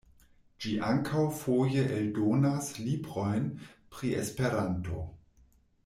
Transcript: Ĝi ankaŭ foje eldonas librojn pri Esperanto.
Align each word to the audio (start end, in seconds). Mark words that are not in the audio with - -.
Ĝi 0.63 0.71
ankaŭ 0.87 1.25
foje 1.41 1.83
eldonas 1.99 2.71
librojn 2.89 3.47
pri 3.93 4.15
Esperanto. 4.25 5.05